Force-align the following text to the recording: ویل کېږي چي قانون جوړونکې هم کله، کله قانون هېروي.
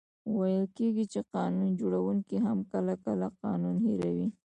ویل 0.37 0.65
کېږي 0.77 1.05
چي 1.11 1.19
قانون 1.33 1.69
جوړونکې 1.79 2.37
هم 2.45 2.59
کله، 2.71 2.93
کله 3.05 3.27
قانون 3.43 3.75
هېروي. 3.85 4.27